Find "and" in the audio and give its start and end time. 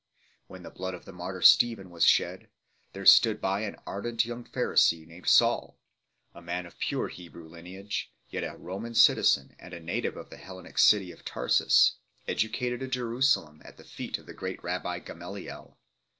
9.59-9.75